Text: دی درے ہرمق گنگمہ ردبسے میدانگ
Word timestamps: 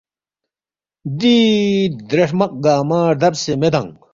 دی 1.19 1.37
درے 2.07 2.23
ہرمق 2.29 2.51
گنگمہ 2.63 2.99
ردبسے 3.11 3.53
میدانگ 3.61 3.91